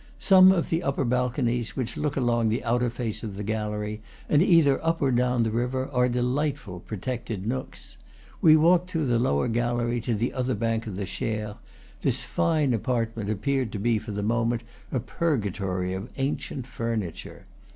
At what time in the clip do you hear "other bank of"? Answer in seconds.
10.33-10.95